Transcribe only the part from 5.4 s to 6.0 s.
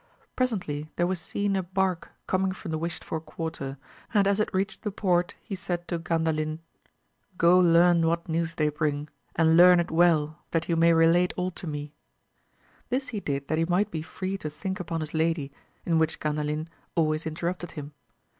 he said to